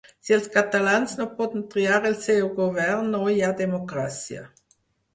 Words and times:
Si 0.27 0.35
els 0.35 0.47
catalans 0.53 1.13
no 1.19 1.27
poden 1.41 1.61
triar 1.75 2.01
el 2.13 2.17
seu 2.25 2.51
govern 2.59 3.15
no 3.15 3.23
hi 3.37 3.41
ha 3.51 3.55
democràcia. 3.65 4.47